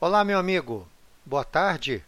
[0.00, 0.86] Olá, meu amigo.
[1.26, 2.04] Boa tarde.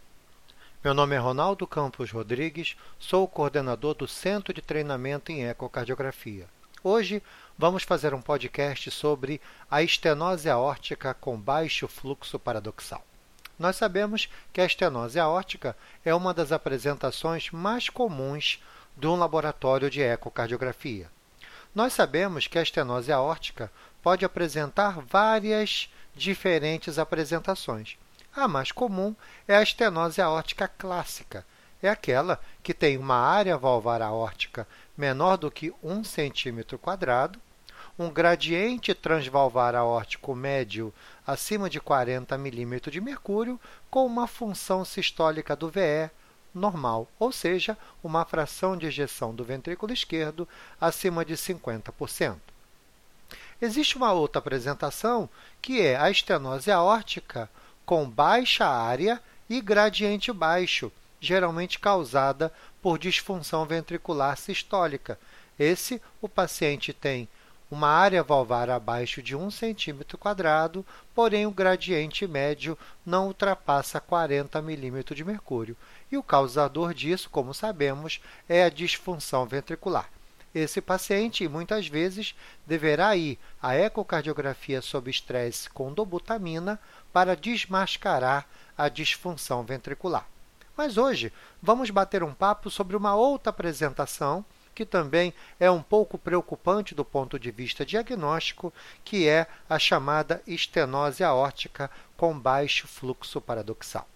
[0.85, 6.47] Meu nome é Ronaldo Campos Rodrigues, sou o coordenador do Centro de Treinamento em Ecocardiografia.
[6.85, 7.21] Hoje
[7.59, 13.05] vamos fazer um podcast sobre a estenose aórtica com baixo fluxo paradoxal.
[13.59, 18.63] Nós sabemos que a estenose aórtica é uma das apresentações mais comuns
[18.97, 21.11] de um laboratório de ecocardiografia.
[21.75, 23.71] Nós sabemos que a estenose aórtica
[24.03, 27.97] pode apresentar várias diferentes apresentações.
[28.35, 29.15] A mais comum
[29.47, 31.47] é a estenose aórtica clássica.
[31.83, 37.39] É aquela que tem uma área valvar aórtica menor do que 1 cm quadrado,
[37.99, 40.93] um gradiente transvalvar aórtico médio
[41.27, 43.61] acima de 40 mm de mercúrio,
[43.91, 46.11] com uma função sistólica do VE
[46.55, 50.49] normal, ou seja, uma fração de ejeção do ventrículo esquerdo
[50.81, 52.37] acima de 50%.
[53.63, 55.29] Existe uma outra apresentação,
[55.61, 57.51] que é a estenose aórtica
[57.85, 65.19] com baixa área e gradiente baixo, geralmente causada por disfunção ventricular sistólica.
[65.59, 67.29] Esse, o paciente tem
[67.71, 70.03] uma área valvar abaixo de 1 cm
[71.15, 72.77] porém o gradiente médio
[73.07, 75.77] não ultrapassa 40 mm de mercúrio.
[76.11, 80.09] E o causador disso, como sabemos, é a disfunção ventricular.
[80.53, 82.35] Esse paciente, muitas vezes,
[82.67, 86.81] deverá ir à ecocardiografia sob estresse com dobutamina
[87.13, 90.27] para desmascarar a disfunção ventricular.
[90.77, 91.33] Mas hoje
[91.63, 97.05] vamos bater um papo sobre uma outra apresentação que também é um pouco preocupante do
[97.05, 98.73] ponto de vista diagnóstico,
[99.05, 104.07] que é a chamada estenose aórtica com baixo fluxo paradoxal.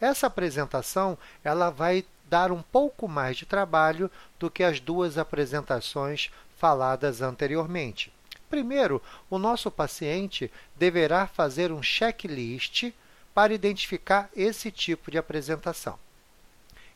[0.00, 6.30] Essa apresentação ela vai dar um pouco mais de trabalho do que as duas apresentações
[6.56, 8.12] faladas anteriormente.
[8.48, 12.92] Primeiro, o nosso paciente deverá fazer um checklist
[13.34, 15.98] para identificar esse tipo de apresentação.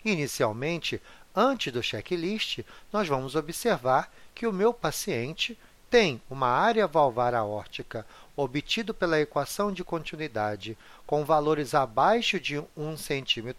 [0.04, 1.02] Inicialmente,
[1.38, 5.56] antes do checklist, nós vamos observar que o meu paciente
[5.88, 8.04] tem uma área valvar aórtica
[8.36, 10.76] obtido pela equação de continuidade
[11.06, 13.54] com valores abaixo de 1 cm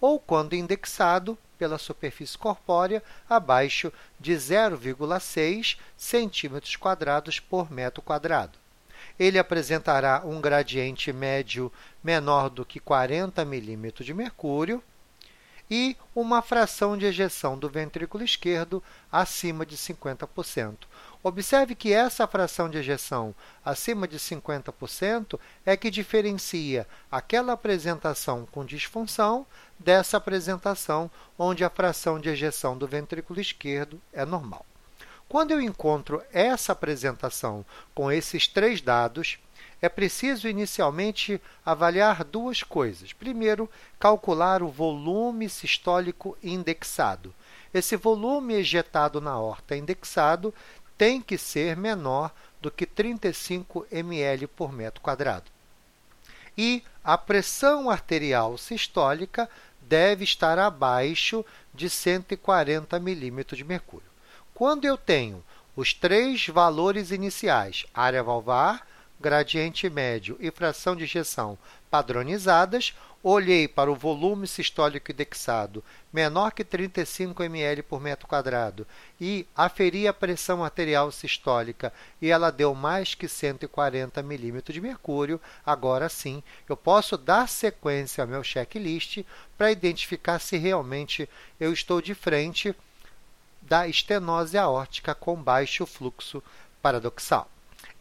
[0.00, 8.58] ou, quando indexado pela superfície corpórea, abaixo de 0,6 cm por metro quadrado.
[9.18, 14.82] Ele apresentará um gradiente médio menor do que 40 mm de mercúrio,
[15.74, 20.80] e uma fração de ejeção do ventrículo esquerdo acima de 50%.
[21.22, 23.34] Observe que essa fração de ejeção
[23.64, 29.46] acima de 50% é que diferencia aquela apresentação com disfunção
[29.78, 34.66] dessa apresentação onde a fração de ejeção do ventrículo esquerdo é normal.
[35.26, 39.38] Quando eu encontro essa apresentação com esses três dados,
[39.82, 43.12] é preciso inicialmente avaliar duas coisas.
[43.12, 47.34] Primeiro, calcular o volume sistólico indexado.
[47.74, 50.54] Esse volume ejetado na horta indexado
[50.96, 55.50] tem que ser menor do que 35 ml por metro quadrado.
[56.56, 59.50] E a pressão arterial sistólica
[59.80, 61.44] deve estar abaixo
[61.74, 64.06] de 140 milímetros de mercúrio.
[64.54, 65.42] Quando eu tenho
[65.74, 68.86] os três valores iniciais, área valvar,
[69.22, 71.56] gradiente médio e fração de ejeção
[71.88, 78.84] padronizadas, olhei para o volume sistólico indexado menor que 35 ml por metro quadrado
[79.20, 85.40] e aferi a pressão arterial sistólica e ela deu mais que 140 milímetros de mercúrio,
[85.64, 89.24] agora sim eu posso dar sequência ao meu checklist
[89.56, 91.28] para identificar se realmente
[91.60, 92.74] eu estou de frente
[93.62, 96.42] da estenose aórtica com baixo fluxo
[96.82, 97.51] paradoxal.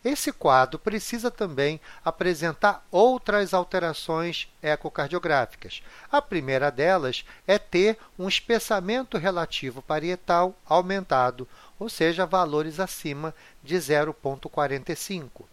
[0.03, 5.83] Esse quadro precisa também apresentar outras alterações ecocardiográficas.
[6.11, 11.47] A primeira delas é ter um espessamento relativo parietal aumentado,
[11.77, 15.45] ou seja, valores acima de 0,45.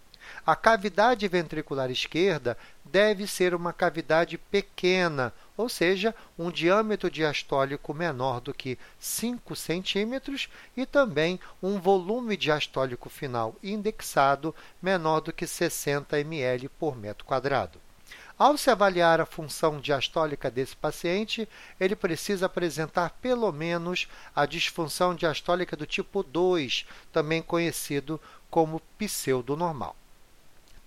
[0.47, 8.41] A cavidade ventricular esquerda deve ser uma cavidade pequena, ou seja, um diâmetro diastólico menor
[8.41, 16.21] do que 5 centímetros e também um volume diastólico final indexado menor do que 60
[16.21, 17.81] ml por metro quadrado.
[18.39, 21.49] Ao se avaliar a função diastólica desse paciente,
[21.81, 24.07] ele precisa apresentar pelo menos
[24.37, 29.97] a disfunção diastólica do tipo 2, também conhecido como pseudonormal.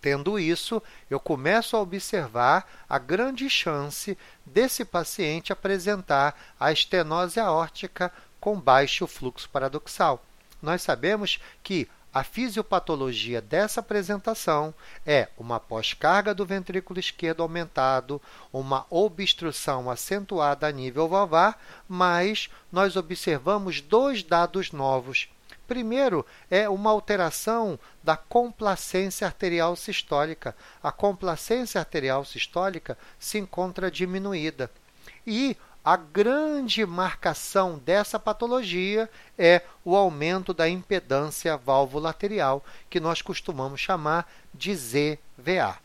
[0.01, 8.11] Tendo isso, eu começo a observar a grande chance desse paciente apresentar a estenose aórtica
[8.39, 10.25] com baixo fluxo paradoxal.
[10.59, 14.73] Nós sabemos que A fisiopatologia dessa apresentação
[15.05, 18.21] é uma pós-carga do ventrículo esquerdo aumentado,
[18.51, 21.57] uma obstrução acentuada a nível valvar,
[21.87, 25.29] mas nós observamos dois dados novos.
[25.71, 30.53] Primeiro é uma alteração da complacência arterial sistólica.
[30.83, 34.69] A complacência arterial sistólica se encontra diminuída.
[35.25, 43.79] E a grande marcação dessa patologia é o aumento da impedância valvulaterial, que nós costumamos
[43.79, 45.77] chamar de ZVA.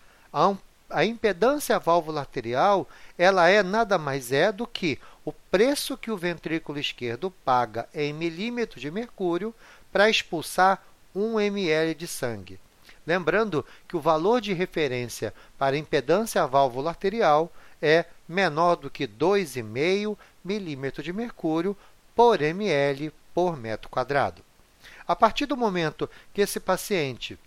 [0.88, 2.88] A impedância valvulaterial
[3.18, 8.12] ela é nada mais é do que o preço que o ventrículo esquerdo paga em
[8.12, 9.52] milímetros de mercúrio
[9.90, 10.80] para expulsar
[11.14, 12.60] 1 ml de sangue.
[13.04, 17.52] Lembrando que o valor de referência para impedância valvulaterial
[17.82, 21.76] é menor do que 2,5 milímetros de mercúrio
[22.14, 24.42] por ml por metro quadrado.
[25.06, 27.38] A partir do momento que esse paciente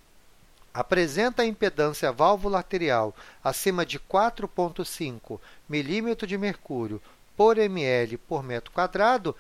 [0.74, 7.01] apresenta impedância válvula arterial acima de 4,5 milímetros de mercúrio
[7.36, 9.36] por ml por metro quadrado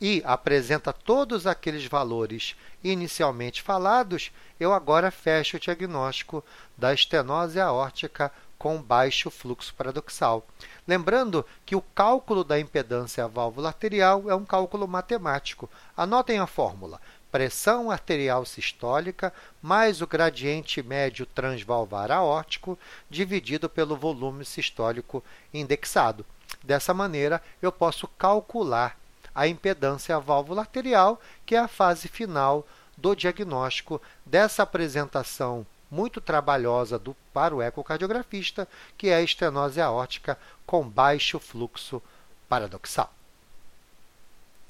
[0.00, 2.54] e apresenta todos aqueles valores
[2.84, 6.44] inicialmente falados, eu agora fecho o diagnóstico
[6.76, 10.46] da estenose aórtica com baixo fluxo paradoxal.
[10.86, 15.70] Lembrando que o cálculo da impedância válvula arterial é um cálculo matemático.
[15.96, 22.78] Anotem a fórmula: pressão arterial sistólica mais o gradiente médio transvalvar aórtico
[23.08, 25.22] dividido pelo volume sistólico
[25.52, 26.24] indexado.
[26.62, 28.98] Dessa maneira, eu posso calcular
[29.34, 32.66] a impedância válvula arterial, que é a fase final
[32.96, 40.38] do diagnóstico dessa apresentação muito trabalhosa do, para o ecocardiografista, que é a estenose aórtica
[40.66, 42.02] com baixo fluxo
[42.48, 43.17] paradoxal.